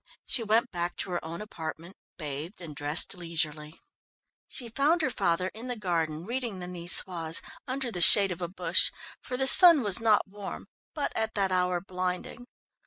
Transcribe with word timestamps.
She 0.25 0.41
went 0.41 0.71
back 0.71 0.95
to 0.95 1.11
her 1.11 1.23
own 1.23 1.41
apartment, 1.41 1.95
bathed 2.17 2.59
and 2.59 2.75
dressed 2.75 3.13
leisurely. 3.13 3.79
She 4.47 4.69
found 4.69 5.03
her 5.03 5.11
father 5.11 5.49
in 5.53 5.67
the 5.67 5.75
garden 5.75 6.25
reading 6.25 6.57
the 6.57 6.65
Nicoise, 6.65 7.39
under 7.67 7.91
the 7.91 8.01
shade 8.01 8.31
of 8.31 8.41
a 8.41 8.47
bush, 8.47 8.91
for 9.21 9.37
the 9.37 9.45
sun 9.45 9.83
was 9.83 9.99
not 9.99 10.27
warm, 10.27 10.65
but 10.95 11.15
at 11.15 11.35
that 11.35 11.51
hour, 11.51 11.79
blinding. 11.79 12.47